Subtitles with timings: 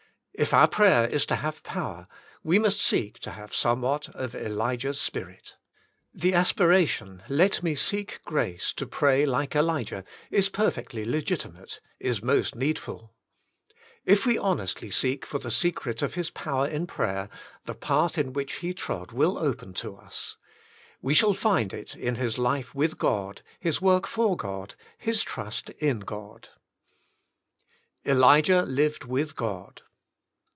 [0.33, 2.07] If our Prayer is to have power,
[2.41, 5.55] we must seek to have somewhat of Elijah^s spirit.
[6.15, 10.49] The i66 The Intercessor 167 aspiration, Let me seek grace to pray like Elijah, is
[10.49, 13.13] perfectly legitimate, is most needful.
[14.03, 17.29] If we honestly seek for the secret of his power in prayer
[17.65, 20.37] the path in which he trod will open to us.
[21.03, 25.69] We shall find it in his life with God, his work for God, his trust
[25.71, 26.49] in God.
[28.05, 29.83] Elijah Lived with God.